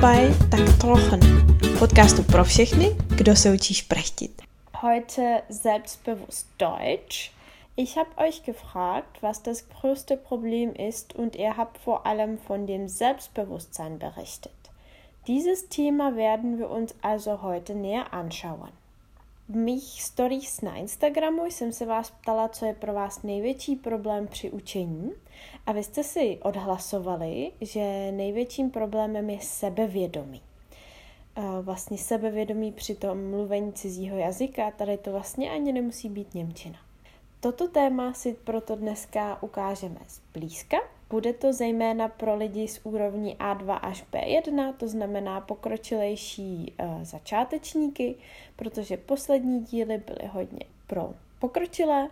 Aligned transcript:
Bei 0.00 0.30
Tak 0.50 0.78
Trochen, 0.78 1.20
podcastu 1.78 2.22
pro 2.22 2.44
všechny, 2.44 2.96
kdo 3.16 3.36
se 3.36 3.50
učí 3.54 3.74
šprechtit. 3.74 4.42
Heute 4.82 5.42
selbstbewusst 5.48 6.46
Deutsch. 6.58 7.32
Ich 7.76 7.96
habe 7.96 8.10
euch 8.16 8.42
gefragt, 8.44 9.22
was 9.22 9.42
das 9.42 9.68
größte 9.68 10.16
Problem 10.16 10.72
ist 10.74 11.16
und 11.16 11.36
ihr 11.36 11.56
habt 11.56 11.78
vor 11.78 12.06
allem 12.06 12.38
von 12.38 12.66
dem 12.66 12.88
Selbstbewusstsein 12.88 13.98
berichtet. 13.98 14.52
Dieses 15.26 15.68
Thema 15.68 16.16
werden 16.16 16.58
wir 16.58 16.70
uns 16.70 16.94
also 17.02 17.42
heute 17.42 17.74
näher 17.74 18.12
anschauen. 18.12 18.77
V 19.50 19.56
mých 19.56 20.02
stories 20.02 20.60
na 20.60 20.76
Instagramu 20.76 21.44
jsem 21.44 21.72
se 21.72 21.86
vás 21.86 22.10
ptala, 22.10 22.48
co 22.48 22.64
je 22.66 22.74
pro 22.74 22.92
vás 22.92 23.22
největší 23.22 23.76
problém 23.76 24.26
při 24.26 24.50
učení 24.50 25.12
a 25.66 25.72
vy 25.72 25.82
jste 25.82 26.04
si 26.04 26.38
odhlasovali, 26.42 27.52
že 27.60 28.12
největším 28.12 28.70
problémem 28.70 29.30
je 29.30 29.40
sebevědomí. 29.40 30.42
Vlastně 31.62 31.98
sebevědomí 31.98 32.72
při 32.72 32.94
tom 32.94 33.30
mluvení 33.30 33.72
cizího 33.72 34.18
jazyka, 34.18 34.70
tady 34.70 34.96
to 34.96 35.12
vlastně 35.12 35.50
ani 35.50 35.72
nemusí 35.72 36.08
být 36.08 36.34
Němčina. 36.34 36.78
Toto 37.40 37.68
téma 37.68 38.12
si 38.12 38.34
proto 38.34 38.76
dneska 38.76 39.42
ukážeme 39.42 40.00
zblízka. 40.08 40.76
Bude 41.10 41.32
to 41.32 41.52
zejména 41.52 42.08
pro 42.08 42.36
lidi 42.36 42.68
z 42.68 42.80
úrovní 42.84 43.36
A2 43.36 43.78
až 43.82 44.04
B1, 44.12 44.74
to 44.76 44.88
znamená 44.88 45.40
pokročilejší 45.40 46.72
uh, 46.80 47.04
začátečníky, 47.04 48.14
protože 48.56 48.96
poslední 48.96 49.64
díly 49.64 49.98
byly 49.98 50.28
hodně 50.32 50.64
pro 50.86 51.14
pokročilé. 51.38 52.08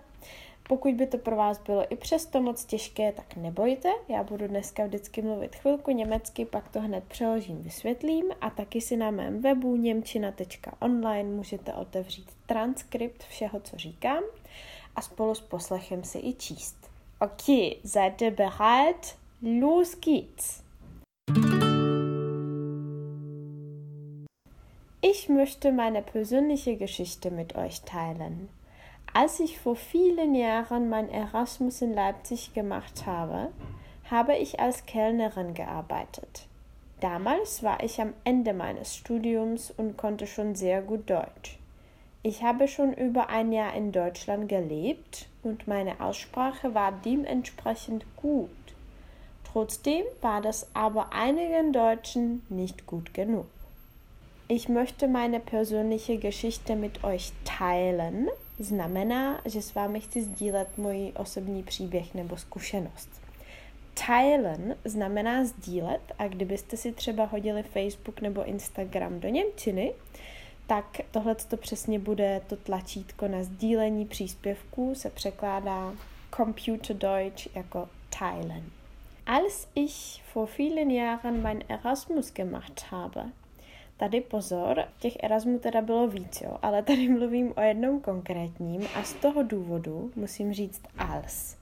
Pokud 0.69 0.95
by 0.95 1.07
to 1.07 1.19
pro 1.19 1.37
vás 1.37 1.63
bylo 1.63 1.93
i 1.93 1.97
přesto 1.97 2.43
moc 2.43 2.65
těžké, 2.65 3.13
tak 3.13 3.37
nebojte. 3.37 3.89
Já 4.09 4.23
budu 4.25 4.47
dneska 4.47 4.87
vždycky 4.87 5.23
mluvit 5.23 5.57
chvilku 5.57 5.91
německy, 5.91 6.45
pak 6.45 6.69
to 6.69 6.81
hned 6.81 7.05
přeložím, 7.05 7.63
vysvětlím 7.63 8.25
a 8.41 8.51
taky 8.51 8.81
si 8.81 8.97
na 8.97 9.11
mém 9.11 9.41
webu 9.41 9.77
němčina.online 9.77 11.31
můžete 11.31 11.73
otevřít 11.73 12.31
transkript 12.47 13.25
všeho, 13.25 13.61
co 13.61 13.77
říkám 13.77 14.23
a 14.97 15.03
spolu 15.03 15.35
s 15.35 15.41
poslechem 15.41 16.05
si 16.05 16.19
i 16.19 16.35
číst. 16.35 16.86
Okay, 17.19 17.81
seid 17.83 18.21
ihr 18.21 18.31
bereit? 18.31 19.17
Los 19.41 20.03
geht's! 20.03 20.63
Ich 25.01 25.31
möchte 25.31 25.73
meine 25.73 26.03
persönliche 26.03 26.77
Geschichte 26.77 27.31
mit 27.31 27.57
euch 27.57 27.81
teilen. 27.83 28.51
Als 29.15 29.41
ich 29.41 29.59
vor 29.59 29.77
vielen 29.77 30.35
Jahren 30.35 30.91
mein 30.91 31.09
Erasmus 31.09 31.81
in 31.81 31.95
Leipzig 31.95 32.53
gemacht 32.53 33.07
habe, 33.07 33.51
habe 34.11 34.37
ich 34.37 34.61
als 34.61 34.85
Kellnerin 34.85 35.55
gearbeitet. 35.55 36.47
Damals 37.01 37.63
war 37.63 37.83
ich 37.83 37.99
am 37.99 38.13
Ende 38.25 38.53
meines 38.53 38.95
Studiums 38.95 39.71
und 39.71 39.97
konnte 39.97 40.27
schon 40.27 40.55
sehr 40.55 40.83
gut 40.83 41.09
Deutsch. 41.09 41.59
Ich 42.29 42.43
habe 42.43 42.67
schon 42.67 42.93
über 42.93 43.29
ein 43.29 43.53
Jahr 43.53 43.73
in 43.75 43.93
Deutschland 43.93 44.49
gelebt 44.49 45.29
und 45.45 45.69
meine 45.69 46.01
Aussprache 46.01 46.75
war 46.75 46.91
dementsprechend 47.05 48.05
gut. 48.17 48.51
Trotzdem 49.45 50.05
war 50.21 50.41
das 50.41 50.67
aber 50.75 51.13
einigen 51.13 51.73
Deutschen 51.73 52.43
nicht 52.49 52.85
gut 52.85 53.15
genug. 53.15 53.47
Ich 54.49 54.69
möchte 54.69 55.07
meine 55.07 55.39
persönliche 55.39 56.19
Geschichte 56.19 56.75
mit 56.75 57.05
euch 57.05 57.31
teilen. 57.45 58.29
Znamená, 58.59 59.41
že 59.45 59.63
s 59.63 59.75
vámi 59.75 60.01
chci 60.01 60.23
sdílet 60.23 60.79
můj 60.79 61.13
osobní 61.17 61.63
příběh 61.63 62.15
nebo 62.15 62.37
zkušenost. 62.37 63.11
Teilen 63.95 64.77
znamená 64.85 65.45
sdílet 65.45 66.03
a 66.19 66.29
kdybyste 66.29 66.77
si 66.77 66.93
třeba 66.93 67.25
hodili 67.25 67.63
Facebook 67.63 68.21
nebo 68.21 68.45
Instagram 68.45 69.21
do 69.21 69.29
Němčiny, 69.29 69.95
tak 70.67 71.01
tohle 71.11 71.35
to 71.35 71.57
přesně 71.57 71.99
bude 71.99 72.41
to 72.47 72.57
tlačítko 72.57 73.29
na 73.29 73.43
sdílení 73.43 74.07
příspěvků, 74.07 74.95
se 74.95 75.11
překládá 75.11 75.93
Computer 76.37 76.97
Deutsch 76.97 77.57
jako 77.57 77.89
teilen. 78.19 78.63
Als 79.27 79.69
ich 79.75 80.23
vor 80.35 80.49
vielen 80.59 80.91
Jahren 80.91 81.43
mein 81.43 81.63
Erasmus 81.69 82.33
gemacht 82.33 82.81
habe, 82.91 83.25
Tady 83.99 84.21
pozor, 84.21 84.85
těch 84.99 85.17
Erasmů 85.23 85.59
teda 85.59 85.81
bylo 85.81 86.09
víc, 86.09 86.41
jo, 86.41 86.59
ale 86.63 86.83
tady 86.83 87.09
mluvím 87.09 87.53
o 87.57 87.61
jednom 87.61 88.01
konkrétním 88.01 88.87
a 88.95 89.03
z 89.03 89.13
toho 89.13 89.43
důvodu 89.43 90.11
musím 90.17 90.53
říct 90.53 90.83
als. 90.99 91.57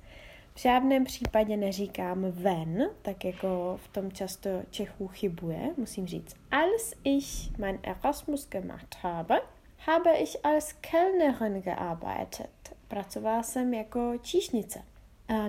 V 0.56 0.60
žádném 0.60 1.04
případě 1.04 1.56
neříkám 1.56 2.24
ven, 2.30 2.90
tak 3.02 3.24
jako 3.24 3.80
v 3.84 3.88
tom 3.88 4.12
často 4.12 4.50
Čechů 4.70 5.08
chybuje. 5.08 5.74
Musím 5.76 6.06
říct, 6.06 6.36
als 6.50 6.94
ich 7.04 7.58
mein 7.58 7.78
Erasmus 7.82 8.48
gemacht 8.48 8.96
habe, 9.00 9.40
habe 9.78 10.18
ich 10.18 10.36
als 10.44 10.72
Kellnerin 10.72 11.62
gearbeitet. 11.62 12.76
Pracovala 12.88 13.42
jsem 13.42 13.74
jako 13.74 14.12
číšnice. 14.22 14.82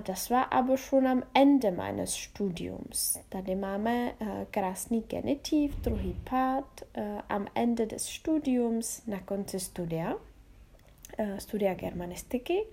Das 0.06 0.30
war 0.30 0.46
aber 0.50 0.76
schon 0.76 1.08
am 1.08 1.22
Ende 1.34 1.70
meines 1.70 2.14
Studiums. 2.14 3.18
Tady 3.28 3.54
máme 3.54 4.12
krásný 4.50 5.00
genitiv, 5.00 5.76
druhý 5.76 6.20
part, 6.30 6.82
am 7.28 7.46
Ende 7.54 7.86
des 7.86 8.06
Studiums, 8.06 9.06
na 9.06 9.20
konci 9.20 9.60
studia. 9.60 10.14
Äh, 11.18 11.40
Studia 11.40 11.74
Germanistiky. 11.74 12.66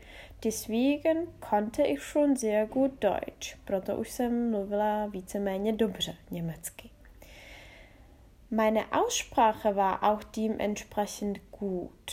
Deswegen 0.43 1.27
konnte 1.39 1.83
ich 1.83 2.01
schon 2.01 2.35
sehr 2.35 2.65
gut 2.65 3.03
Deutsch. 3.03 3.57
Proto 3.65 3.97
už 3.97 4.11
jsem 4.11 4.51
mluvila 4.51 5.05
víceméně 5.05 5.73
dobře 5.73 6.15
německy. 6.31 6.89
Meine 8.51 8.85
Aussprache 8.85 9.73
war 9.73 9.99
auch 10.01 10.23
dementsprechend 10.37 11.39
gut. 11.59 12.11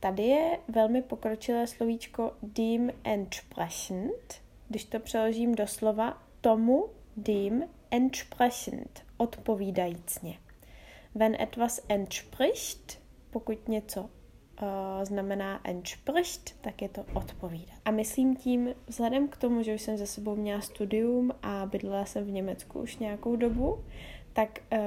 Tady 0.00 0.22
je 0.22 0.58
velmi 0.68 1.02
pokročilé 1.02 1.66
slovíčko 1.66 2.32
dementsprechend. 2.42 4.42
Když 4.68 4.84
to 4.84 5.00
přeložím 5.00 5.54
do 5.54 5.66
slova 5.66 6.22
tomu 6.40 6.88
dem 7.16 7.64
entsprechend, 7.90 9.02
odpovídajícně. 9.16 10.38
Wenn 11.14 11.36
etwas 11.40 11.80
entspricht, 11.88 13.00
pokud 13.30 13.68
něco 13.68 14.10
uh, 14.62 15.04
znamená 15.04 15.60
entspricht, 15.64 16.56
tak 16.60 16.82
je 16.82 16.88
to 16.88 17.04
odpovídat. 17.14 17.74
A 17.84 17.90
myslím 17.90 18.36
tím, 18.36 18.74
vzhledem 18.86 19.28
k 19.28 19.36
tomu, 19.36 19.62
že 19.62 19.74
už 19.74 19.82
jsem 19.82 19.96
za 19.96 20.06
sebou 20.06 20.36
měla 20.36 20.60
studium 20.60 21.32
a 21.42 21.66
bydlela 21.66 22.04
jsem 22.04 22.24
v 22.24 22.30
Německu 22.30 22.80
už 22.80 22.96
nějakou 22.96 23.36
dobu, 23.36 23.84
tak 24.32 24.58
uh, 24.72 24.78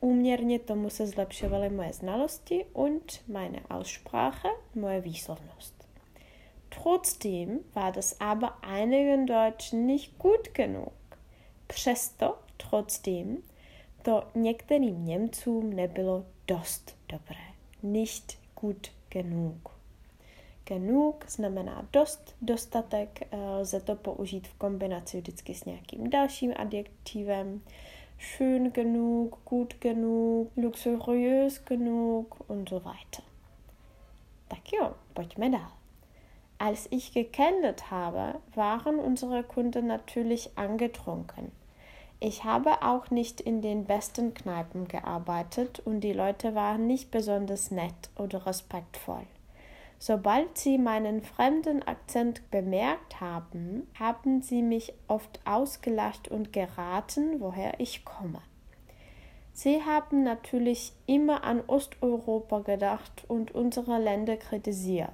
úměrně 0.00 0.58
tomu 0.58 0.90
se 0.90 1.06
zlepšovaly 1.06 1.70
moje 1.70 1.92
znalosti 1.92 2.64
und 2.72 3.20
meine 3.28 3.60
Aussprache, 3.70 4.48
moje 4.74 5.00
výslovnost. 5.00 5.88
Trotzdem 6.82 7.60
war 7.74 7.92
das 7.92 8.16
aber 8.20 8.50
einigen 8.62 9.26
Deutschen 9.26 9.86
nicht 9.86 10.18
gut 10.18 10.48
genug. 10.52 10.92
Přesto, 11.66 12.38
trotzdem, 12.56 13.36
to 14.02 14.22
některým 14.34 15.04
Němcům 15.04 15.72
nebylo 15.72 16.24
dost 16.46 16.96
dobré. 17.08 17.44
Nicht 17.82 18.38
gut 18.60 18.88
genug. 19.08 19.70
Genug 20.64 21.24
znamená 21.28 21.88
dost, 21.92 22.36
dostatek, 22.42 23.22
eh, 23.30 23.36
lze 23.38 23.80
to 23.80 23.94
použít 23.96 24.48
v 24.48 24.54
kombinaci 24.54 25.20
vždycky 25.20 25.54
s 25.54 25.64
nějakým 25.64 26.10
dalším 26.10 26.52
adjektivem. 26.56 27.60
Schön 28.18 28.70
genug, 28.70 29.38
gut 29.50 29.74
genug, 29.80 30.50
luxuriös 30.56 31.58
genug 31.58 32.50
und 32.50 32.68
so 32.68 32.88
weiter. 32.88 33.24
Tak 34.48 34.72
jo, 34.72 34.94
pojďme 35.14 35.50
dál. 35.50 35.72
Als 36.58 36.88
ich 36.90 37.14
gekennert 37.14 37.80
habe, 37.90 38.34
waren 38.56 38.98
unsere 38.98 39.42
Kunden 39.42 39.86
natürlich 39.86 40.50
angetrunken. 40.56 41.52
Ich 42.20 42.42
habe 42.42 42.82
auch 42.82 43.10
nicht 43.10 43.40
in 43.40 43.62
den 43.62 43.84
besten 43.84 44.34
Kneipen 44.34 44.88
gearbeitet 44.88 45.80
und 45.84 46.00
die 46.00 46.12
Leute 46.12 46.54
waren 46.56 46.86
nicht 46.86 47.12
besonders 47.12 47.70
nett 47.70 48.10
oder 48.16 48.44
respektvoll. 48.44 49.26
Sobald 50.00 50.58
sie 50.58 50.78
meinen 50.78 51.22
fremden 51.22 51.82
Akzent 51.82 52.50
bemerkt 52.50 53.20
haben, 53.20 53.88
haben 53.98 54.42
sie 54.42 54.62
mich 54.62 54.92
oft 55.06 55.40
ausgelacht 55.44 56.28
und 56.28 56.52
geraten, 56.52 57.40
woher 57.40 57.78
ich 57.78 58.04
komme. 58.04 58.40
Sie 59.52 59.82
haben 59.82 60.22
natürlich 60.22 60.92
immer 61.06 61.42
an 61.42 61.62
Osteuropa 61.66 62.60
gedacht 62.60 63.24
und 63.26 63.52
unsere 63.54 63.98
Länder 63.98 64.36
kritisiert. 64.36 65.10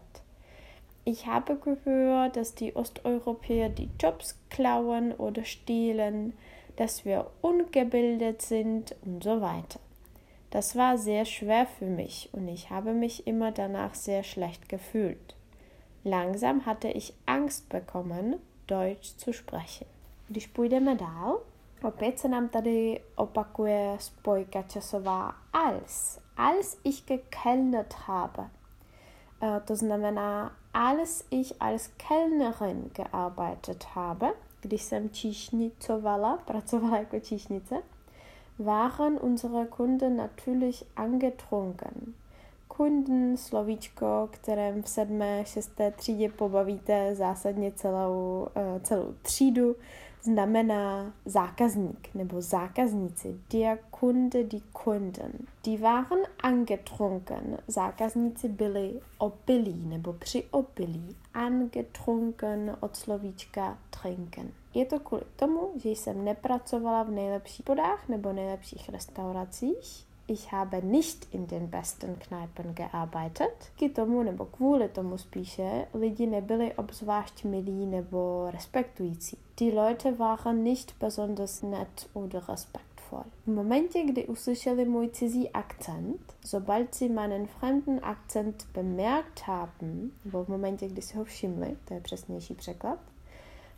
Ich 1.06 1.26
habe 1.26 1.56
gehört, 1.56 2.36
dass 2.36 2.54
die 2.54 2.76
Osteuropäer 2.76 3.70
die 3.70 3.88
Jobs 4.00 4.38
klauen 4.50 5.12
oder 5.12 5.44
stehlen, 5.44 6.34
dass 6.76 7.04
wir 7.04 7.26
ungebildet 7.40 8.42
sind 8.42 8.94
und 9.04 9.22
so 9.22 9.40
weiter. 9.40 9.80
Das 10.50 10.76
war 10.76 10.98
sehr 10.98 11.24
schwer 11.24 11.66
für 11.66 11.86
mich 11.86 12.28
und 12.32 12.48
ich 12.48 12.70
habe 12.70 12.92
mich 12.92 13.26
immer 13.26 13.52
danach 13.52 13.94
sehr 13.94 14.22
schlecht 14.22 14.68
gefühlt. 14.68 15.34
Langsam 16.04 16.66
hatte 16.66 16.88
ich 16.88 17.14
Angst 17.26 17.68
bekommen, 17.68 18.36
Deutsch 18.66 19.16
zu 19.16 19.32
sprechen. 19.32 19.86
Když 20.28 20.46
půjdeme 20.46 20.94
dál, 20.94 21.40
Opět 21.84 22.18
se 22.18 22.28
nám 22.28 22.48
tady 22.48 23.00
opakuje 23.14 23.96
spojka 24.00 24.62
časová 24.62 25.34
als. 25.52 26.20
Als 26.36 26.78
ich 26.84 27.04
gekellnert 27.06 27.94
habe. 27.94 28.50
E, 29.42 29.60
to 29.60 29.76
znamená, 29.76 30.52
als 30.74 31.24
ich 31.30 31.62
als 31.62 31.90
Kellnerin 31.96 32.90
gearbeitet 32.94 33.94
habe, 33.94 34.34
když 34.64 34.82
jsem 34.82 35.10
číšnicovala, 35.10 36.36
pracovala 36.36 36.98
jako 36.98 37.20
číšnice, 37.20 37.82
waren 38.58 39.18
unsere 39.22 39.66
Kunden 39.66 40.16
natürlich 40.16 40.84
angetrunken. 40.96 42.14
Kunden, 42.68 43.36
slovíčko, 43.36 44.28
kterém 44.32 44.82
v 44.82 44.88
sedmé, 44.88 45.44
šesté 45.46 45.90
třídě 45.90 46.28
pobavíte 46.28 47.14
zásadně 47.14 47.72
celou, 47.72 48.46
e, 48.54 48.80
celou 48.80 49.14
třídu, 49.22 49.76
znamená 50.24 51.12
zákazník 51.24 52.14
nebo 52.14 52.40
zákazníci. 52.40 53.40
Der 53.52 53.78
Kunde, 53.90 54.44
die 54.44 54.62
Kunden. 54.72 55.32
Die 55.64 55.78
waren 55.78 56.18
angetrunken. 56.42 57.58
Zákazníci 57.68 58.48
byli 58.48 59.00
opilí 59.18 59.86
nebo 59.86 60.12
při 60.12 60.44
opilí. 60.50 61.16
Angetrunken 61.34 62.76
od 62.80 62.96
slovíčka 62.96 63.78
trinken. 64.00 64.48
Je 64.74 64.84
to 64.84 65.00
kvůli 65.00 65.22
tomu, 65.36 65.72
že 65.76 65.88
jsem 65.88 66.24
nepracovala 66.24 67.02
v 67.02 67.10
nejlepších 67.10 67.64
podách 67.64 68.08
nebo 68.08 68.32
nejlepších 68.32 68.88
restauracích 68.88 70.13
ich 70.26 70.52
habe 70.52 70.82
nicht 70.82 71.34
in 71.34 71.46
den 71.46 71.70
besten 71.70 72.18
Kneipen 72.18 72.74
gearbeitet. 72.74 73.72
K 73.76 73.88
tomu 73.94 74.22
nebo 74.22 74.44
kvůli 74.44 74.88
tomu 74.88 75.18
spíše 75.18 75.86
lidi 75.94 76.26
nebyli 76.26 76.72
obzvlášť 76.74 77.44
milí 77.44 77.86
nebo 77.86 78.50
respektující. 78.50 79.38
Die 79.58 79.74
Leute 79.74 80.12
waren 80.12 80.62
nicht 80.62 80.94
besonders 81.00 81.62
nett 81.62 82.08
oder 82.12 82.42
respektvoll. 82.48 83.24
V 83.46 83.50
momentě, 83.50 84.02
kdy 84.02 84.26
uslyšeli 84.26 84.84
můj 84.84 85.08
cizí 85.08 85.50
akcent, 85.50 86.34
sobald 86.46 86.94
sie 86.94 87.12
meinen 87.12 87.46
fremden 87.46 88.00
Akzent 88.02 88.66
bemerkt 88.74 89.40
haben, 89.40 90.10
nebo 90.24 90.44
v 90.44 90.48
momentě, 90.48 90.88
kdy 90.88 91.02
si 91.02 91.16
ho 91.16 91.24
všimli, 91.24 91.76
to 91.84 91.94
je 91.94 92.00
přesnější 92.00 92.54
překlad, 92.54 92.98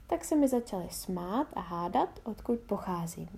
tak 0.06 0.24
se 0.24 0.36
mi 0.36 0.48
začali 0.48 0.86
smát 0.90 1.46
a 1.54 1.60
hádat, 1.60 2.20
odkud 2.24 2.58
pocházím 2.58 3.28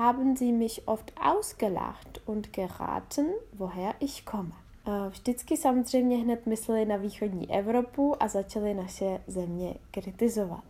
haben 0.00 0.34
sie 0.36 0.52
mich 0.52 0.88
oft 0.88 1.12
ausgelacht 1.22 2.22
und 2.26 2.52
geraten, 2.52 3.26
woher 3.52 3.94
ich 4.00 4.24
komme. 4.24 4.52
Vždycky 5.10 5.56
samozřejmě 5.56 6.16
hned 6.16 6.46
mysleli 6.46 6.84
na 6.84 6.96
východní 6.96 7.50
Evropu 7.50 8.22
a 8.22 8.28
začali 8.28 8.74
naše 8.74 9.20
země 9.26 9.74
kritizovat. 9.90 10.64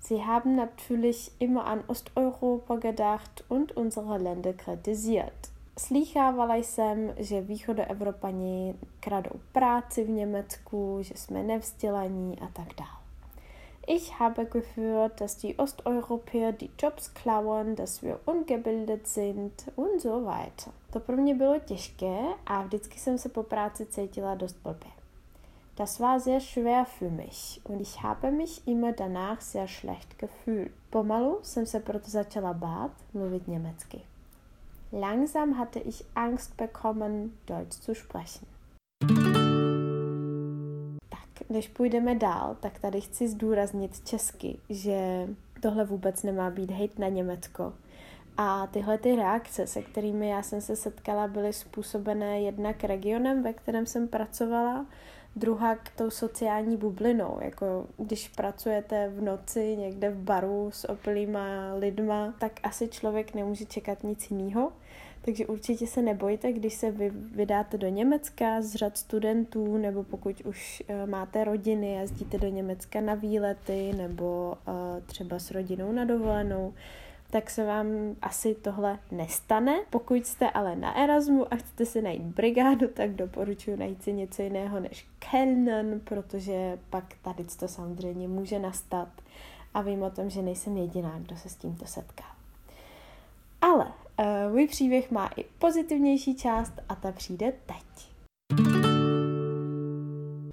Sie 0.00 0.22
haben 0.22 0.56
natürlich 0.56 1.30
immer 1.40 1.66
an 1.66 1.84
Osteuropa 1.86 2.76
gedacht 2.76 3.44
und 3.48 3.72
unsere 3.76 4.18
Länder 4.18 4.52
kritisiert. 4.52 5.48
Slýchávala 5.78 6.56
jsem, 6.56 7.14
že 7.16 7.40
východoevropani 7.40 8.74
kradou 9.00 9.40
práci 9.52 10.04
v 10.04 10.10
Německu, 10.10 10.98
že 11.00 11.14
jsme 11.16 11.42
nevzdělaní 11.42 12.38
a 12.40 12.46
tak 12.52 12.68
dále. 12.78 13.03
Ich 13.86 14.18
habe 14.18 14.46
geführt, 14.46 15.20
dass 15.20 15.36
die 15.36 15.58
Osteuropäer 15.58 16.52
die 16.52 16.70
Jobs 16.78 17.12
klauen, 17.12 17.76
dass 17.76 18.02
wir 18.02 18.18
ungebildet 18.24 19.06
sind 19.06 19.52
und 19.76 20.00
so 20.00 20.24
weiter. 20.24 20.72
To 20.90 21.00
pro 21.00 21.16
mě 21.16 21.34
bylo 21.34 21.58
těžké 21.58 22.18
a 22.46 22.62
vždycky 22.62 22.98
jsem 22.98 23.18
se 23.18 23.28
po 23.28 23.42
práci 23.42 23.86
cítila 23.86 24.34
dost 24.34 24.56
blbě. 24.62 24.90
Das 25.76 26.00
war 26.00 26.20
sehr 26.20 26.40
schwer 26.40 26.84
für 26.84 27.10
mich 27.10 27.60
und 27.64 27.80
ich 27.80 28.02
habe 28.02 28.30
mich 28.30 28.68
immer 28.68 28.92
danach 28.92 29.42
sehr 29.42 29.68
schlecht 29.68 30.18
gefühlt. 30.18 30.72
Pomalu 30.90 31.38
jsem 31.42 31.66
se 31.66 31.80
proto 31.80 32.10
začala 32.10 32.52
bát 32.52 32.92
mluvit 33.14 33.48
německy. 33.48 34.00
Langsam 34.92 35.52
hatte 35.52 35.78
ich 35.78 36.04
Angst 36.14 36.56
bekommen, 36.56 37.38
Deutsch 37.46 37.80
zu 37.80 37.94
sprechen 37.94 38.53
než 41.48 41.68
půjdeme 41.68 42.14
dál, 42.14 42.56
tak 42.60 42.78
tady 42.78 43.00
chci 43.00 43.28
zdůraznit 43.28 44.04
česky, 44.04 44.58
že 44.70 45.28
tohle 45.60 45.84
vůbec 45.84 46.22
nemá 46.22 46.50
být 46.50 46.70
hejt 46.70 46.98
na 46.98 47.08
Německo. 47.08 47.72
A 48.36 48.66
tyhle 48.66 48.98
ty 48.98 49.16
reakce, 49.16 49.66
se 49.66 49.82
kterými 49.82 50.28
já 50.28 50.42
jsem 50.42 50.60
se 50.60 50.76
setkala, 50.76 51.28
byly 51.28 51.52
způsobené 51.52 52.40
jednak 52.40 52.84
regionem, 52.84 53.42
ve 53.42 53.52
kterém 53.52 53.86
jsem 53.86 54.08
pracovala, 54.08 54.86
druhá 55.36 55.74
k 55.74 55.90
tou 55.96 56.10
sociální 56.10 56.76
bublinou. 56.76 57.38
Jako 57.40 57.86
když 57.96 58.28
pracujete 58.28 59.08
v 59.08 59.22
noci 59.22 59.76
někde 59.76 60.10
v 60.10 60.18
baru 60.18 60.70
s 60.72 60.88
opilýma 60.88 61.74
lidma, 61.74 62.34
tak 62.38 62.52
asi 62.62 62.88
člověk 62.88 63.34
nemůže 63.34 63.64
čekat 63.64 64.04
nic 64.04 64.30
jiného. 64.30 64.72
Takže 65.24 65.46
určitě 65.46 65.86
se 65.86 66.02
nebojte, 66.02 66.52
když 66.52 66.74
se 66.74 66.90
vy 66.90 67.10
vydáte 67.10 67.78
do 67.78 67.88
Německa 67.88 68.62
z 68.62 68.74
řad 68.74 68.98
studentů, 68.98 69.76
nebo 69.76 70.02
pokud 70.02 70.40
už 70.40 70.82
uh, 70.88 71.10
máte 71.10 71.44
rodiny, 71.44 71.92
jezdíte 71.92 72.38
do 72.38 72.48
Německa 72.48 73.00
na 73.00 73.14
výlety, 73.14 73.92
nebo 73.96 74.54
uh, 74.68 74.74
třeba 75.06 75.38
s 75.38 75.50
rodinou 75.50 75.92
na 75.92 76.04
dovolenou, 76.04 76.74
tak 77.30 77.50
se 77.50 77.64
vám 77.64 77.86
asi 78.22 78.54
tohle 78.54 78.98
nestane. 79.10 79.80
Pokud 79.90 80.26
jste 80.26 80.50
ale 80.50 80.76
na 80.76 80.96
Erasmu 80.96 81.52
a 81.52 81.56
chcete 81.56 81.86
si 81.86 82.02
najít 82.02 82.22
brigádu, 82.22 82.88
tak 82.88 83.10
doporučuji 83.10 83.76
najít 83.76 84.02
si 84.02 84.12
něco 84.12 84.42
jiného 84.42 84.80
než 84.80 85.06
Kellnen, 85.18 86.00
protože 86.04 86.78
pak 86.90 87.04
tady 87.22 87.44
to 87.44 87.68
samozřejmě 87.68 88.28
může 88.28 88.58
nastat 88.58 89.08
a 89.74 89.82
vím 89.82 90.02
o 90.02 90.10
tom, 90.10 90.30
že 90.30 90.42
nejsem 90.42 90.76
jediná, 90.76 91.18
kdo 91.18 91.36
se 91.36 91.48
s 91.48 91.56
tímto 91.56 91.86
setká. 91.86 92.33
Uh, 94.18 94.52
můj 94.52 94.66
příběh 94.66 95.10
má 95.10 95.30
i 95.36 95.44
pozitivnější 95.58 96.36
část 96.36 96.72
a 96.88 96.94
ta 96.94 97.12
přijde 97.12 97.52
teď. 97.66 97.84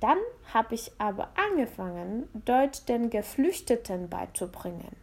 Dann 0.02 0.18
habe 0.54 0.76
ich 0.76 0.90
aber 1.00 1.28
angefangen, 1.36 2.24
Deutsch 2.34 2.86
den 2.88 3.10
Geflüchteten 3.10 4.08
beizubringen. 4.08 4.96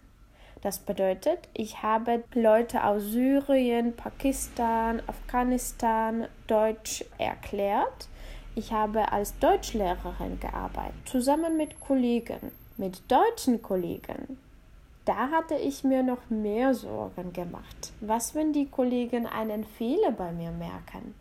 Das 0.60 0.78
bedeutet, 0.78 1.48
ich 1.54 1.84
habe 1.84 2.24
Leute 2.34 2.82
aus 2.82 3.02
Syrien, 3.04 3.92
Pakistan, 3.92 5.00
Afghanistan 5.06 6.26
Deutsch 6.48 7.04
erklärt. 7.18 8.08
Ich 8.56 8.72
habe 8.72 9.12
als 9.12 9.38
Deutschlehrerin 9.38 10.40
gearbeitet, 10.40 10.94
zusammen 11.04 11.56
mit 11.56 11.78
Kollegen, 11.78 12.50
mit 12.76 13.02
deutschen 13.08 13.62
Kollegen. 13.62 14.36
Da 15.08 15.30
hatte 15.30 15.54
ich 15.54 15.84
mir 15.84 16.02
noch 16.02 16.28
mehr 16.28 16.74
Sorgen 16.74 17.32
gemacht. 17.32 17.94
Was, 18.02 18.34
wenn 18.34 18.52
die 18.52 18.66
Kollegen 18.66 19.24
einen 19.26 19.64
Fehler 19.64 20.12
bei 20.12 20.32
mir 20.32 20.50
merken? 20.50 21.14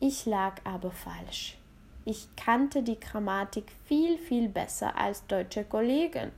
Ich 0.00 0.26
lag 0.26 0.56
aber 0.64 0.90
falsch. 0.90 1.56
Ich 2.04 2.28
kannte 2.36 2.82
die 2.82 3.00
Grammatik 3.00 3.72
viel, 3.86 4.18
viel 4.18 4.50
besser 4.50 4.98
als 4.98 5.26
deutsche 5.28 5.64
Kollegen. 5.64 6.30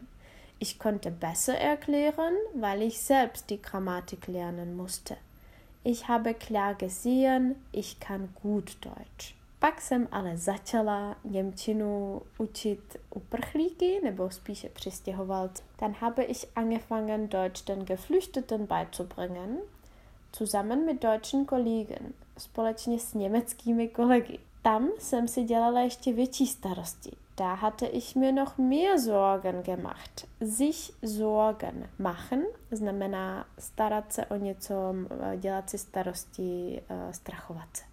Ich 0.61 0.79
konnte 0.79 1.11
besser 1.11 1.59
erklären, 1.59 2.35
weil 2.55 2.83
ich 2.83 3.01
selbst 3.01 3.51
die 3.51 3.61
Grammatik 3.61 4.29
lernen 4.29 4.77
musste. 4.77 5.17
Ich 5.83 6.07
habe 6.07 6.33
klar 6.33 6.77
gesehen, 6.77 7.57
ich 7.73 7.99
kann 7.99 8.29
gut 8.41 8.77
Deutsch. 8.83 9.35
Pak 9.59 9.81
jsem 9.81 10.09
ale 10.13 10.37
začala 10.37 11.17
Němčinu 11.25 12.23
učit 12.39 12.97
uprchlíky, 13.15 14.01
nebo 14.05 14.31
spíše 14.31 14.69
přistěhovalce. 14.69 15.63
Dann 15.81 15.95
habe 16.01 16.23
ich 16.23 16.47
angefangen, 16.57 17.29
Deutsch 17.29 17.65
den 17.65 17.85
Geflüchteten 17.85 18.67
beizubringen, 18.67 19.59
zusammen 20.37 20.85
mit 20.85 21.03
deutschen 21.03 21.45
Kollegen, 21.45 22.13
společně 22.39 22.99
s 22.99 23.15
německými 23.15 23.89
kolegy. 23.89 24.39
Tam 24.63 24.89
jsem 24.99 25.29
si 25.29 25.43
dělala 25.43 25.81
ještě 25.81 26.13
větší 26.13 26.47
starosti. 26.47 27.11
Da 27.37 27.55
hatte 27.55 27.87
ich 27.87 28.17
mir 28.17 28.35
noch 28.35 28.59
mehr 28.59 28.99
Sorgen 28.99 29.63
gemacht. 29.63 30.27
Sich 30.41 30.93
Sorgen 31.05 31.89
machen 31.99 32.43
znamená 32.71 33.47
starat 33.59 34.13
se 34.13 34.27
o 34.27 34.37
něco, 34.37 34.75
dělat 35.37 35.71
si 35.71 35.79
starosti, 35.79 36.83
eh, 36.89 37.13
strachovat 37.13 37.69
se. 37.77 37.88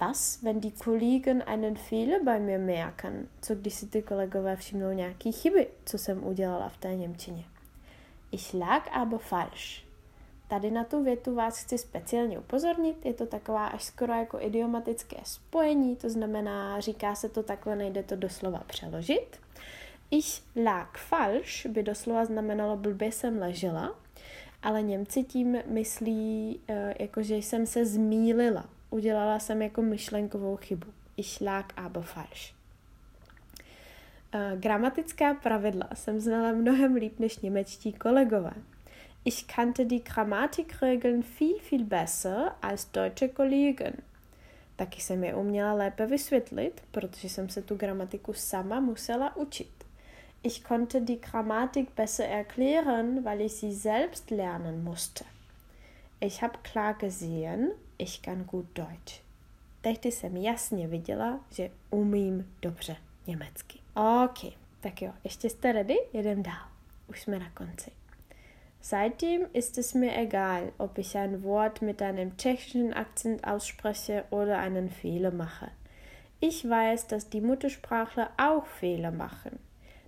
Was, 0.00 0.38
wenn 0.42 0.60
die 0.62 0.70
Kollegen 0.70 1.42
einen 1.42 1.76
Fehler 1.76 2.20
bei 2.24 2.40
mir 2.40 2.58
merken? 2.58 3.28
Co 3.42 3.54
když 3.54 3.74
si 3.74 3.86
ty 3.86 4.02
kolegové 4.02 4.56
všimnou 4.56 4.92
nějaký 4.92 5.32
chyby, 5.32 5.68
co 5.84 5.98
jsem 5.98 6.26
udělala 6.26 6.68
v 6.68 6.76
té 6.76 6.94
Němčině? 6.94 7.44
Ich 8.32 8.54
lag 8.54 8.88
aber 8.92 9.18
falsch. 9.18 9.84
Tady 10.48 10.70
na 10.70 10.84
tu 10.84 11.04
větu 11.04 11.34
vás 11.34 11.58
chci 11.58 11.78
speciálně 11.78 12.38
upozornit. 12.38 13.06
Je 13.06 13.14
to 13.14 13.26
taková 13.26 13.66
až 13.66 13.84
skoro 13.84 14.12
jako 14.12 14.40
idiomatické 14.40 15.16
spojení, 15.24 15.96
to 15.96 16.10
znamená, 16.10 16.80
říká 16.80 17.14
se 17.14 17.28
to 17.28 17.42
takhle, 17.42 17.76
nejde 17.76 18.02
to 18.02 18.16
doslova 18.16 18.58
přeložit. 18.66 19.40
Ich 20.10 20.42
lag 20.64 20.98
falsch 20.98 21.66
by 21.66 21.82
doslova 21.82 22.24
znamenalo 22.24 22.76
blbě 22.76 23.12
jsem 23.12 23.38
ležela, 23.38 23.94
ale 24.62 24.82
Němci 24.82 25.22
tím 25.22 25.58
myslí, 25.66 26.60
eh, 26.68 26.94
jako 26.98 27.22
že 27.22 27.36
jsem 27.36 27.66
se 27.66 27.86
zmílila, 27.86 28.64
udělala 28.90 29.38
jsem 29.38 29.62
jako 29.62 29.82
myšlenkovou 29.82 30.56
chybu. 30.56 30.86
Ich 31.16 31.40
lag 31.40 31.72
aber 31.76 32.02
falsch. 32.02 32.54
Uh, 34.34 34.60
gramatická 34.60 35.34
pravidla 35.34 35.88
jsem 35.94 36.20
znala 36.20 36.52
mnohem 36.52 36.94
líp 36.94 37.18
než 37.18 37.38
němečtí 37.38 37.92
kolegové. 37.92 38.52
Ich 39.24 39.44
kannte 39.46 39.84
die 39.84 40.00
Grammatikregeln 40.00 41.22
viel, 41.40 41.58
viel 41.70 41.84
besser 41.84 42.52
als 42.62 42.84
deutsche 42.84 43.28
Kollegen. 43.28 43.92
Taky 44.76 45.00
jsem 45.00 45.24
je 45.24 45.34
uměla 45.34 45.72
lépe 45.72 46.06
vysvětlit, 46.06 46.82
protože 46.90 47.28
jsem 47.28 47.48
se 47.48 47.62
tu 47.62 47.76
gramatiku 47.76 48.32
sama 48.32 48.80
musela 48.80 49.36
učit. 49.36 49.84
Ich 50.42 50.62
konnte 50.62 51.00
die 51.00 51.18
Grammatik 51.18 51.90
besser 51.96 52.26
erklären, 52.30 53.24
weil 53.24 53.40
ich 53.40 53.52
sie 53.52 53.74
selbst 53.74 54.30
lernen 54.30 54.84
musste. 54.84 55.24
Ich 56.20 56.42
habe 56.42 56.58
klar 56.62 56.94
gesehen, 56.94 57.72
ich 58.00 58.22
kann 58.22 58.44
gut 58.44 58.66
Deutsch. 58.74 59.22
Tehdy 59.80 60.12
jsem 60.12 60.36
jasně 60.36 60.88
viděla, 60.88 61.40
že 61.50 61.70
umím 61.90 62.54
dobře 62.62 62.96
německy. 63.26 63.78
OK, 63.94 64.52
tak 64.80 65.02
jo, 65.02 65.12
ještě 65.24 65.50
jste 65.50 65.72
ready? 65.72 65.96
Jedem 66.12 66.42
dál. 66.42 66.68
Už 67.08 67.20
jsme 67.20 67.38
na 67.38 67.50
konci. 67.50 67.90
Seitdem 68.82 69.46
ist 69.52 69.78
es 69.78 69.94
mir 69.94 70.16
egal, 70.16 70.72
ob 70.78 70.98
ich 70.98 71.16
ein 71.16 71.42
Wort 71.42 71.82
mit 71.82 72.00
einem 72.00 72.36
tschechischen 72.36 72.94
Akzent 72.94 73.44
ausspreche 73.44 74.24
oder 74.30 74.58
einen 74.58 74.88
Fehler 74.88 75.30
mache. 75.30 75.70
Ich 76.40 76.68
weiß, 76.68 77.06
dass 77.06 77.28
die 77.28 77.42
Muttersprachler 77.42 78.30
auch 78.38 78.66
Fehler 78.66 79.10
machen, 79.10 79.58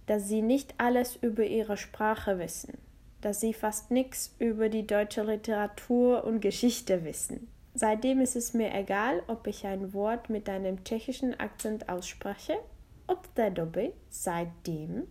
dass 0.07 0.27
sie 0.27 0.41
nicht 0.41 0.75
alles 0.79 1.17
über 1.17 1.45
ihre 1.45 1.77
Sprache 1.77 2.39
wissen, 2.39 2.79
dass 3.21 3.41
sie 3.41 3.53
fast 3.53 3.91
nichts 3.91 4.35
über 4.39 4.71
die 4.71 4.87
deutsche 4.87 5.23
Literatur 5.23 6.25
und 6.25 6.41
Geschichte 6.41 7.05
wissen. 7.05 7.52
Seitdem 7.75 8.21
ist 8.21 8.37
es 8.37 8.53
mir 8.53 8.75
egal, 8.75 9.23
ob 9.27 9.47
ich 9.47 9.67
ein 9.67 9.93
Wort 9.93 10.29
mit 10.29 10.49
einem 10.49 10.85
tschechischen 10.85 11.41
Akzent 11.41 11.89
ausspreche. 11.89 12.55
Od 13.07 13.29
té 13.29 13.51
doby, 13.51 13.93
seitdem, 14.11 15.07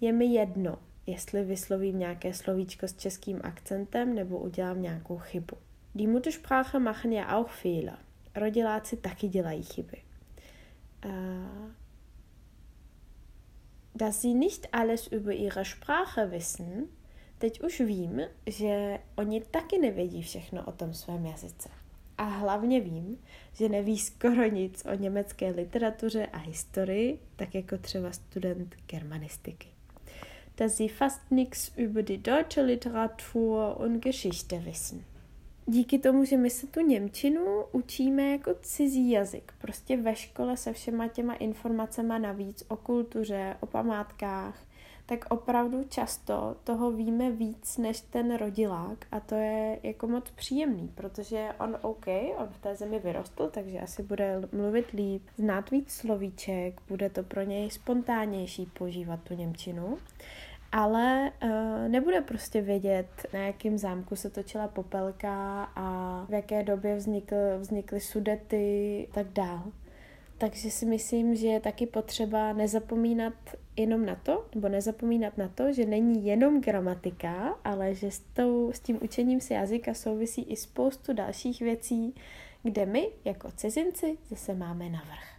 je 0.00 0.12
mi 0.12 0.26
jedno, 0.26 0.78
jestli 1.06 1.44
vyslovím 1.44 1.98
nějaké 1.98 2.34
slovíčko 2.34 2.88
s 2.88 2.96
českým 2.96 3.40
akcentem 3.42 4.14
nebo 4.14 4.38
udělám 4.38 4.82
nějakou 4.82 5.18
chybu. 5.18 5.56
Die 5.94 6.08
Muttersprache 6.08 6.78
machen 6.78 7.12
ja 7.12 7.38
auch 7.38 7.50
Fehler. 7.50 7.98
Rodiláci 8.34 8.96
taky 8.96 9.28
dělají 9.28 9.62
chyby. 9.62 10.02
Uh, 11.04 11.70
dass 13.94 14.20
sie 14.20 14.34
nicht 14.34 14.68
alles 14.72 15.06
über 15.06 15.32
ihre 15.32 15.64
Sprache 15.64 16.30
wissen, 16.30 16.88
teď 17.38 17.62
už 17.62 17.80
vím, 17.80 18.20
že 18.46 18.98
oni 19.16 19.40
taky 19.40 19.78
nevědí 19.78 20.22
všechno 20.22 20.64
o 20.64 20.72
tom 20.72 20.94
svém 20.94 21.26
jazyce. 21.26 21.68
A 22.20 22.24
hlavně 22.24 22.80
vím, 22.80 23.18
že 23.52 23.68
neví 23.68 23.98
skoro 23.98 24.48
nic 24.48 24.84
o 24.92 24.94
německé 24.94 25.50
literatuře 25.50 26.26
a 26.26 26.38
historii, 26.38 27.18
tak 27.36 27.54
jako 27.54 27.78
třeba 27.78 28.12
student 28.12 28.74
germanistiky. 28.86 29.68
Dass 30.56 30.76
sie 30.76 30.92
fast 30.92 31.20
nichts 31.30 31.72
über 31.76 32.02
die 32.02 32.18
deutsche 32.18 32.62
Literatur 32.62 33.76
und 33.76 34.04
Geschichte 34.04 34.58
wissen. 34.58 35.04
Díky 35.66 35.98
tomu, 35.98 36.24
že 36.24 36.36
my 36.36 36.50
se 36.50 36.66
tu 36.66 36.80
Němčinu 36.80 37.64
učíme 37.72 38.30
jako 38.30 38.54
cizí 38.62 39.10
jazyk, 39.10 39.52
prostě 39.58 39.96
ve 39.96 40.16
škole 40.16 40.56
se 40.56 40.72
všema 40.72 41.08
těma 41.08 41.34
informacemi 41.34 42.14
navíc 42.18 42.64
o 42.68 42.76
kultuře, 42.76 43.56
o 43.60 43.66
památkách, 43.66 44.66
tak 45.10 45.24
opravdu 45.28 45.84
často 45.88 46.56
toho 46.64 46.92
víme 46.92 47.30
víc 47.30 47.78
než 47.78 48.00
ten 48.00 48.36
rodilák 48.36 49.06
a 49.12 49.20
to 49.20 49.34
je 49.34 49.78
jako 49.82 50.06
moc 50.06 50.30
příjemný, 50.30 50.88
protože 50.94 51.48
on 51.60 51.76
OK, 51.82 52.06
on 52.36 52.48
v 52.50 52.58
té 52.58 52.74
zemi 52.74 52.98
vyrostl, 52.98 53.48
takže 53.48 53.80
asi 53.80 54.02
bude 54.02 54.40
mluvit 54.52 54.90
líp, 54.90 55.22
znát 55.36 55.70
víc 55.70 55.90
slovíček, 55.92 56.80
bude 56.88 57.10
to 57.10 57.22
pro 57.22 57.42
něj 57.42 57.70
spontánnější 57.70 58.66
používat 58.66 59.20
tu 59.22 59.34
Němčinu 59.34 59.98
ale 60.72 61.32
uh, 61.42 61.50
nebude 61.88 62.20
prostě 62.20 62.60
vědět, 62.60 63.06
na 63.32 63.38
jakém 63.38 63.78
zámku 63.78 64.16
se 64.16 64.30
točila 64.30 64.68
popelka 64.68 65.64
a 65.76 66.26
v 66.28 66.32
jaké 66.32 66.62
době 66.62 66.96
vznikl, 66.96 67.36
vznikly 67.58 68.00
sudety 68.00 69.08
tak 69.12 69.26
dál. 69.32 69.62
Takže 70.40 70.70
si 70.70 70.86
myslím, 70.86 71.36
že 71.36 71.46
je 71.46 71.60
taky 71.60 71.86
potřeba 71.86 72.52
nezapomínat 72.52 73.34
jenom 73.76 74.06
na 74.06 74.14
to, 74.14 74.46
nebo 74.54 74.68
nezapomínat 74.68 75.38
na 75.38 75.48
to, 75.48 75.72
že 75.72 75.86
není 75.86 76.26
jenom 76.26 76.60
gramatika, 76.60 77.58
ale 77.64 77.94
že 77.94 78.10
s, 78.10 78.18
tou, 78.18 78.72
s 78.72 78.80
tím 78.80 78.98
učením 79.02 79.40
se 79.40 79.54
jazyka 79.54 79.94
souvisí 79.94 80.42
i 80.42 80.56
spoustu 80.56 81.12
dalších 81.12 81.60
věcí, 81.60 82.14
kde 82.62 82.86
my 82.86 83.08
jako 83.24 83.50
cizinci 83.50 84.18
zase 84.30 84.54
máme 84.54 84.88
navrh. 84.88 85.36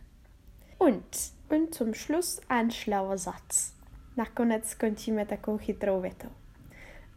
Und, 0.78 1.18
und 1.52 1.76
zum 1.76 1.94
Schluss 1.94 2.42
ein 2.50 2.72
schlauer 2.72 3.18
Satz. 3.18 3.74
Nakonec 4.18 4.66
skončíme 4.66 5.26
takovou 5.26 5.58
chytrou 5.58 6.02
větou. 6.02 6.30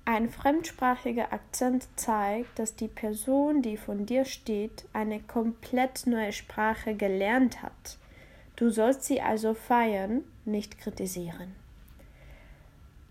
Ein 0.06 0.28
fremdsprachiger 0.28 1.32
Akzent 1.32 1.88
zeigt, 1.96 2.58
dass 2.58 2.76
die 2.76 2.88
Person, 2.88 3.62
die 3.62 3.78
von 3.78 4.04
dir 4.04 4.26
steht, 4.26 4.84
eine 4.92 5.20
komplett 5.20 6.06
neue 6.06 6.32
Sprache 6.32 6.94
gelernt 6.94 7.62
hat. 7.62 7.98
Du 8.56 8.68
sollst 8.68 9.04
sie 9.04 9.22
also 9.22 9.54
feiern, 9.54 10.22
nicht 10.44 10.78
kritisieren. 10.78 11.54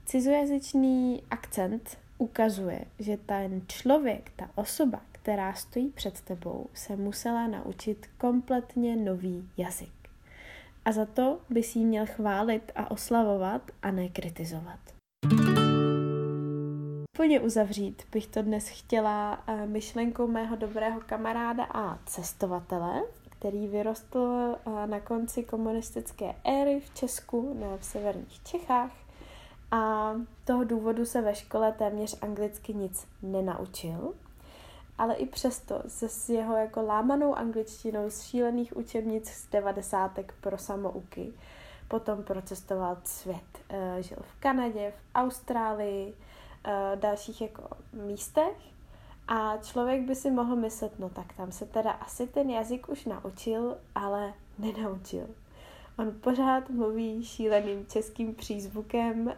Cizojazyčný 0.05 1.23
akcent 1.29 1.97
ukazuje, 2.17 2.85
že 2.99 3.17
ten 3.17 3.61
člověk, 3.67 4.31
ta 4.35 4.49
osoba, 4.55 5.01
která 5.11 5.53
stojí 5.53 5.89
před 5.89 6.21
tebou, 6.21 6.69
se 6.73 6.95
musela 6.95 7.47
naučit 7.47 8.09
kompletně 8.17 8.95
nový 8.95 9.49
jazyk. 9.57 9.91
A 10.85 10.91
za 10.91 11.05
to 11.05 11.41
by 11.49 11.63
si 11.63 11.79
ji 11.79 11.85
měl 11.85 12.05
chválit 12.05 12.71
a 12.75 12.91
oslavovat 12.91 13.71
a 13.81 13.91
ne 13.91 14.09
kritizovat. 14.09 14.92
Úplně 17.17 17.39
uzavřít 17.39 18.03
bych 18.11 18.27
to 18.27 18.41
dnes 18.41 18.67
chtěla 18.67 19.43
eh, 19.47 19.65
myšlenkou 19.65 20.27
mého 20.27 20.55
dobrého 20.55 21.01
kamaráda 21.05 21.63
a 21.63 21.97
cestovatele, 22.05 23.01
který 23.29 23.67
vyrostl 23.67 24.55
eh, 24.55 24.87
na 24.87 24.99
konci 24.99 25.43
komunistické 25.43 26.35
éry 26.43 26.79
v 26.79 26.93
Česku, 26.93 27.57
ne 27.59 27.77
v 27.77 27.85
severních 27.85 28.43
Čechách. 28.43 28.91
A 29.71 30.13
toho 30.45 30.63
důvodu 30.63 31.05
se 31.05 31.21
ve 31.21 31.35
škole 31.35 31.71
téměř 31.71 32.17
anglicky 32.21 32.73
nic 32.73 33.07
nenaučil, 33.21 34.13
ale 34.97 35.15
i 35.15 35.25
přesto 35.25 35.81
se 35.87 36.09
s 36.09 36.29
jeho 36.29 36.57
jako 36.57 36.81
lámanou 36.81 37.35
angličtinou 37.35 38.09
z 38.09 38.21
šílených 38.21 38.77
učebnic 38.77 39.29
z 39.29 39.47
devadesátek 39.49 40.33
pro 40.41 40.57
samouky 40.57 41.33
potom 41.87 42.23
procestoval 42.23 42.97
svět. 43.03 43.43
Eh, 43.69 44.03
žil 44.03 44.17
v 44.21 44.39
Kanadě, 44.39 44.91
v 44.91 45.15
Austrálii, 45.15 46.13
dalších 46.95 47.41
jako 47.41 47.63
místech 47.93 48.73
a 49.27 49.57
člověk 49.57 50.01
by 50.01 50.15
si 50.15 50.31
mohl 50.31 50.55
myslet, 50.55 50.99
no 50.99 51.09
tak 51.09 51.33
tam 51.33 51.51
se 51.51 51.65
teda 51.65 51.91
asi 51.91 52.27
ten 52.27 52.49
jazyk 52.49 52.89
už 52.89 53.05
naučil, 53.05 53.77
ale 53.95 54.33
nenaučil. 54.59 55.27
On 55.97 56.11
pořád 56.21 56.69
mluví 56.69 57.25
šíleným 57.25 57.85
českým 57.85 58.35
přízvukem, 58.35 59.27
uh, 59.27 59.33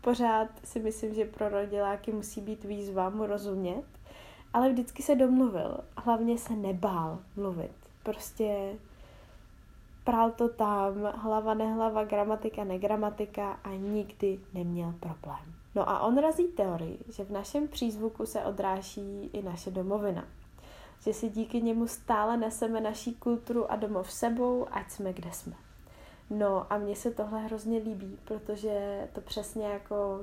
pořád 0.00 0.48
si 0.64 0.80
myslím, 0.80 1.14
že 1.14 1.24
pro 1.24 1.48
rodiláky 1.48 2.12
musí 2.12 2.40
být 2.40 2.64
výzva 2.64 3.10
mu 3.10 3.26
rozumět, 3.26 3.84
ale 4.52 4.70
vždycky 4.70 5.02
se 5.02 5.14
domluvil. 5.14 5.76
Hlavně 5.96 6.38
se 6.38 6.56
nebál 6.56 7.18
mluvit. 7.36 7.72
Prostě 8.02 8.74
prál 10.04 10.30
to 10.30 10.48
tam, 10.48 10.94
hlava 11.14 11.54
nehlava, 11.54 12.04
gramatika 12.04 12.64
negramatika 12.64 13.52
a 13.64 13.68
nikdy 13.70 14.38
neměl 14.54 14.94
problém. 15.00 15.59
No 15.74 15.88
a 15.88 16.00
on 16.00 16.18
razí 16.18 16.48
teorii, 16.48 16.98
že 17.08 17.24
v 17.24 17.30
našem 17.30 17.68
přízvuku 17.68 18.26
se 18.26 18.44
odráží 18.44 19.30
i 19.32 19.42
naše 19.42 19.70
domovina. 19.70 20.24
Že 21.00 21.14
si 21.14 21.28
díky 21.28 21.62
němu 21.62 21.86
stále 21.86 22.36
neseme 22.36 22.80
naší 22.80 23.14
kulturu 23.14 23.72
a 23.72 23.76
domov 23.76 24.12
sebou, 24.12 24.66
ať 24.70 24.90
jsme 24.90 25.12
kde 25.12 25.32
jsme. 25.32 25.54
No 26.30 26.72
a 26.72 26.78
mně 26.78 26.96
se 26.96 27.10
tohle 27.10 27.40
hrozně 27.40 27.78
líbí, 27.78 28.18
protože 28.24 29.08
to 29.12 29.20
přesně 29.20 29.66
jako 29.66 30.20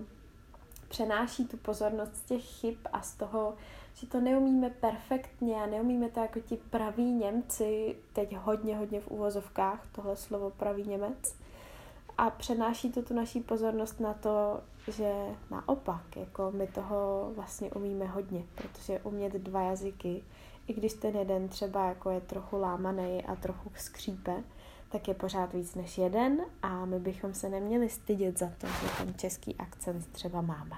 přenáší 0.88 1.48
tu 1.48 1.58
pozornost 1.58 2.16
z 2.16 2.22
těch 2.22 2.44
chyb 2.44 2.76
a 2.94 3.02
z 3.02 3.16
toho, 3.16 3.54
že 3.94 4.08
to 4.08 4.22
neumíme 4.22 4.70
perfektně 4.70 5.56
a 5.56 5.66
neumíme 5.66 6.10
to 6.10 6.20
jako 6.20 6.40
ti 6.40 6.58
praví 6.70 7.12
Němci, 7.12 7.96
teď 8.14 8.36
hodně, 8.36 8.78
hodně 8.78 9.02
v 9.02 9.08
úvozovkách, 9.08 9.88
tohle 9.92 10.16
slovo 10.16 10.50
pravý 10.50 10.84
Němec, 10.84 11.36
a 12.18 12.30
přenáší 12.30 12.92
to 12.92 13.02
tu 13.02 13.14
naší 13.14 13.40
pozornost 13.40 14.00
na 14.00 14.14
to, 14.14 14.62
že 14.88 15.14
naopak, 15.52 16.16
jako 16.16 16.52
my 16.52 16.68
toho 16.68 17.32
vlastně 17.36 17.72
umíme 17.72 18.06
hodně, 18.06 18.44
protože 18.56 19.00
umět 19.00 19.34
dva 19.34 19.62
jazyky, 19.62 20.24
i 20.68 20.74
když 20.74 20.94
ten 20.94 21.16
jeden 21.16 21.50
třeba 21.50 21.88
jako 21.88 22.10
je 22.10 22.22
trochu 22.22 22.58
lámaný 22.58 23.26
a 23.26 23.36
trochu 23.36 23.72
skřípe, 23.76 24.44
tak 24.90 25.08
je 25.08 25.14
pořád 25.14 25.54
víc 25.54 25.76
než 25.76 25.98
jeden 25.98 26.42
a 26.62 26.86
my 26.86 27.00
bychom 27.00 27.34
se 27.34 27.50
neměli 27.50 27.90
stydět 27.90 28.40
za 28.40 28.48
to, 28.58 28.68
že 28.68 28.88
ten 28.98 29.14
český 29.14 29.56
akcent 29.56 30.08
třeba 30.08 30.42
máme. 30.42 30.76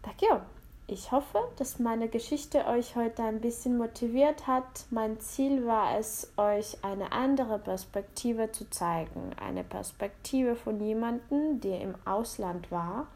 Tak 0.00 0.22
jo, 0.22 0.40
Ich 0.92 1.12
hoffe, 1.12 1.38
dass 1.54 1.78
meine 1.78 2.08
Geschichte 2.08 2.66
euch 2.66 2.96
heute 2.96 3.22
ein 3.22 3.40
bisschen 3.40 3.78
motiviert 3.78 4.48
hat. 4.48 4.86
Mein 4.90 5.20
Ziel 5.20 5.64
war 5.64 5.96
es, 5.96 6.32
euch 6.36 6.78
eine 6.82 7.12
andere 7.12 7.60
Perspektive 7.60 8.50
zu 8.50 8.68
zeigen. 8.70 9.30
Eine 9.40 9.62
Perspektive 9.62 10.56
von 10.56 10.80
jemandem, 10.80 11.60
der 11.60 11.80
im 11.80 11.94
Ausland 12.04 12.72
war 12.72 13.06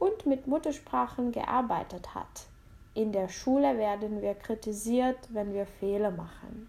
und 0.00 0.26
mit 0.26 0.48
Muttersprachen 0.48 1.30
gearbeitet 1.30 2.16
hat. 2.16 2.46
In 2.94 3.12
der 3.12 3.28
Schule 3.28 3.78
werden 3.78 4.20
wir 4.20 4.34
kritisiert, 4.34 5.18
wenn 5.28 5.54
wir 5.54 5.66
Fehler 5.66 6.10
machen. 6.10 6.68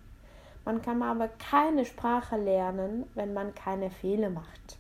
Man 0.64 0.84
kann 0.84 1.02
aber 1.02 1.28
keine 1.28 1.86
Sprache 1.86 2.38
lernen, 2.38 3.10
wenn 3.16 3.34
man 3.34 3.56
keine 3.56 3.90
Fehler 3.90 4.30
macht. 4.30 4.78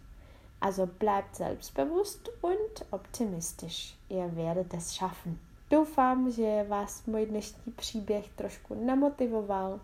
Also 0.59 0.85
bleibt 0.85 1.35
selbstbewusst 1.35 2.29
und 2.41 2.85
optimistisch. 2.91 3.95
Ihr 4.09 4.35
werdet 4.35 4.71
es 4.75 4.95
schaffen. 4.95 5.39
Doufám, 5.71 6.31
že 6.31 6.65
vás 6.67 7.05
můj 7.05 7.25
dnešní 7.25 7.71
příběh 7.75 8.29
trošku 8.35 8.85
namotivoval. 8.85 9.79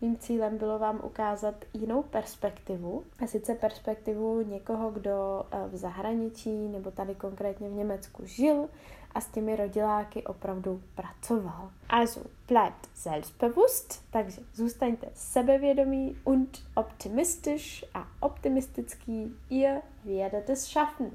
Mým 0.00 0.18
cílem 0.18 0.58
bylo 0.58 0.78
vám 0.78 1.00
ukázat 1.04 1.54
jinou 1.74 2.02
perspektivu, 2.02 3.04
a 3.24 3.26
sice 3.26 3.54
perspektivu 3.54 4.40
někoho, 4.42 4.90
kdo 4.90 5.44
eh, 5.50 5.68
v 5.68 5.76
zahraničí 5.76 6.68
nebo 6.68 6.90
tady 6.90 7.14
konkrétně 7.14 7.68
v 7.68 7.72
Německu 7.72 8.22
žil 8.26 8.68
a 9.14 9.20
s 9.20 9.26
těmi 9.26 9.56
rodiláky 9.56 10.24
opravdu 10.24 10.82
pracoval. 10.94 11.70
Also 11.88 12.20
bleibt 12.48 12.88
selbstbewusst, 12.94 14.04
takže 14.10 14.40
zůstaňte 14.54 15.08
sebevědomí 15.14 16.16
und 16.24 16.58
optimistisch 16.74 17.84
a 17.94 18.08
optimistický. 18.20 19.36
Ihr 19.50 19.80
werdet 20.04 20.50
es 20.50 20.64
schaffen. 20.66 21.10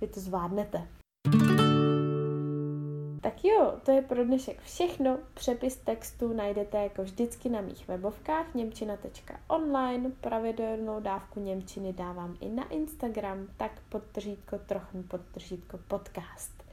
Vy 0.00 0.06
to 0.06 0.20
zvládnete. 0.20 0.99
Tak 3.40 3.44
jo, 3.44 3.74
to 3.84 3.90
je 3.90 4.02
pro 4.02 4.24
dnešek 4.24 4.60
všechno. 4.60 5.18
Přepis 5.34 5.76
textu 5.76 6.32
najdete 6.32 6.82
jako 6.82 7.02
vždycky 7.02 7.48
na 7.48 7.60
mých 7.60 7.88
webovkách 7.88 8.54
němčina.online. 8.54 10.10
Pravidelnou 10.20 11.00
dávku 11.00 11.40
Němčiny 11.40 11.92
dávám 11.92 12.36
i 12.40 12.48
na 12.48 12.68
Instagram, 12.68 13.46
tak 13.56 13.72
podtržítko 13.88 14.58
trochu 14.58 15.02
podtržítko 15.02 15.78
podcast. 15.88 16.64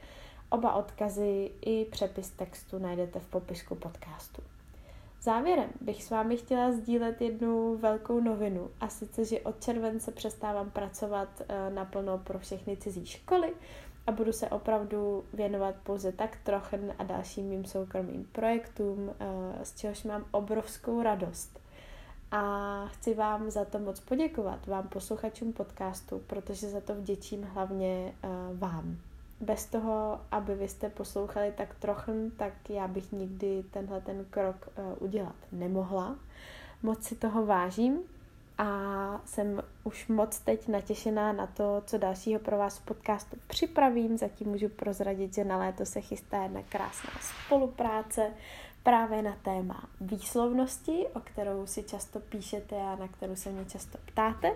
Oba 0.50 0.74
odkazy 0.74 1.52
i 1.62 1.86
přepis 1.86 2.30
textu 2.30 2.80
najdete 2.80 3.20
v 3.20 3.28
popisku 3.28 3.76
podcastu. 3.76 4.42
Závěrem 5.22 5.70
bych 5.82 6.04
s 6.04 6.10
vámi 6.10 6.38
chtěla 6.38 6.72
sdílet 6.72 7.22
jednu 7.22 7.78
velkou 7.78 8.20
novinu 8.20 8.70
a 8.80 8.90
sice, 8.90 9.26
že 9.26 9.40
od 9.40 9.64
července 9.64 10.12
přestávám 10.12 10.72
pracovat 10.72 11.30
eh, 11.42 11.70
naplno 11.70 12.18
pro 12.18 12.40
všechny 12.40 12.78
cizí 12.78 13.06
školy 13.06 13.54
a 14.08 14.12
budu 14.12 14.34
se 14.34 14.50
opravdu 14.50 15.24
věnovat 15.34 15.76
pouze 15.84 16.12
tak 16.12 16.38
trochen 16.44 16.94
a 17.00 17.04
dalším 17.04 17.46
mým 17.46 17.66
soukromým 17.66 18.28
projektům, 18.32 19.10
eh, 19.20 19.66
z 19.66 19.76
čehož 19.76 20.04
mám 20.04 20.26
obrovskou 20.32 21.04
radost. 21.04 21.60
A 22.32 22.86
chci 22.88 23.14
vám 23.14 23.52
za 23.52 23.66
to 23.66 23.80
moc 23.80 24.00
poděkovat, 24.00 24.68
vám 24.68 24.88
posluchačům 24.88 25.54
podcastu, 25.54 26.22
protože 26.28 26.70
za 26.70 26.82
to 26.82 26.96
vděčím 26.96 27.44
hlavně 27.44 28.14
eh, 28.24 28.28
vám. 28.54 28.98
Bez 29.42 29.66
toho, 29.66 30.20
aby 30.32 30.56
vy 30.56 30.68
jste 30.68 30.90
poslouchali 30.90 31.54
tak 31.58 31.76
trochu, 31.76 32.32
tak 32.38 32.70
já 32.70 32.88
bych 32.88 33.12
nikdy 33.12 33.64
tenhle 33.72 34.02
ten 34.02 34.26
krok 34.30 34.70
eh, 34.76 34.82
udělat 35.00 35.36
nemohla. 35.52 36.16
Moc 36.84 37.04
si 37.04 37.16
toho 37.16 37.46
vážím 37.46 38.00
a 38.58 39.22
jsem 39.26 39.62
už 39.84 40.08
moc 40.08 40.40
teď 40.40 40.68
natěšená 40.68 41.34
na 41.34 41.48
to, 41.48 41.84
co 41.86 41.98
dalšího 41.98 42.40
pro 42.40 42.58
vás 42.58 42.78
v 42.78 42.86
podcastu 42.86 43.38
připravím. 43.48 44.18
Zatím 44.18 44.48
můžu 44.48 44.70
prozradit, 44.70 45.36
že 45.36 45.44
na 45.44 45.58
léto 45.58 45.86
se 45.86 46.02
chystá 46.02 46.44
jedna 46.44 46.62
krásná 46.70 47.10
spolupráce 47.22 48.32
právě 48.84 49.22
na 49.22 49.38
téma 49.44 49.84
výslovnosti, 50.02 51.06
o 51.14 51.20
kterou 51.20 51.66
si 51.66 51.84
často 51.84 52.20
píšete 52.20 52.76
a 52.76 52.96
na 52.96 53.08
kterou 53.08 53.36
se 53.36 53.50
mě 53.50 53.66
často 53.66 53.98
ptáte. 54.06 54.52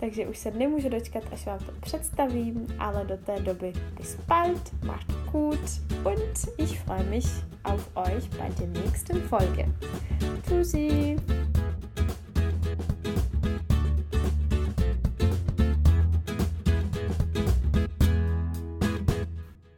Takže 0.00 0.26
už 0.26 0.38
se 0.38 0.50
nemůžu 0.50 0.88
dočkat, 0.88 1.24
až 1.32 1.46
vám 1.46 1.58
to 1.58 1.72
představím, 1.80 2.76
ale 2.78 3.04
do 3.04 3.16
té 3.16 3.40
doby 3.40 3.72
bis 3.98 4.14
bald, 4.14 4.82
macht 4.82 5.12
gut 5.32 5.80
und 6.04 6.48
ich 6.58 6.80
freue 6.80 7.04
mich 7.04 7.26
auf 7.64 7.96
euch 7.96 8.28
bei 8.38 8.50
der 8.50 8.68
nächsten 8.68 9.20
Folge. 9.20 9.68
Tschüssi! 10.42 11.16